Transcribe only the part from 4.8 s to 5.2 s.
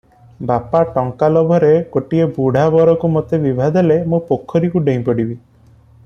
ଡେଇଁ